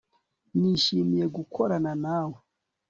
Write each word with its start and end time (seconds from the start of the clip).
Nishimiye 0.59 1.25
gukorana 1.35 1.89
nawe 2.03 2.37